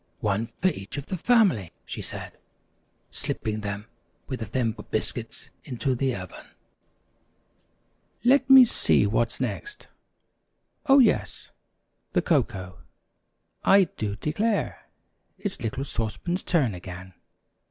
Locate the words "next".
9.39-9.89